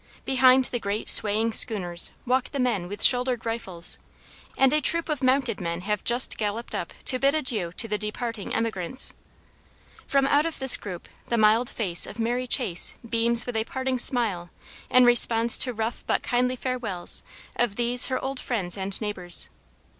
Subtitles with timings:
[0.25, 3.99] Behind the great swaying "schooners" walk the men with shouldered rifles,
[4.57, 7.99] and a troup of mounted men have just galloped up to bid adieu to the
[7.99, 9.13] departing emigrants.
[10.07, 14.49] From out this group, the mild face of Mary Chase beams with a parting smile
[14.89, 17.21] in response to rough but kindly farewells
[17.55, 19.51] of these her old friends and neighbors.